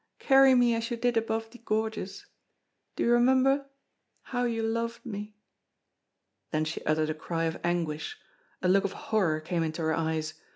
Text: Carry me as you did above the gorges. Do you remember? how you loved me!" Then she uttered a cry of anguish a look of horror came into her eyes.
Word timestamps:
Carry 0.17 0.55
me 0.55 0.73
as 0.73 0.89
you 0.89 0.97
did 0.97 1.15
above 1.15 1.51
the 1.51 1.59
gorges. 1.59 2.25
Do 2.95 3.03
you 3.03 3.11
remember? 3.11 3.69
how 4.23 4.45
you 4.45 4.63
loved 4.63 5.05
me!" 5.05 5.35
Then 6.49 6.65
she 6.65 6.83
uttered 6.85 7.11
a 7.11 7.13
cry 7.13 7.43
of 7.43 7.59
anguish 7.63 8.17
a 8.63 8.67
look 8.67 8.83
of 8.83 8.93
horror 8.93 9.39
came 9.39 9.61
into 9.61 9.83
her 9.83 9.93
eyes. 9.93 10.33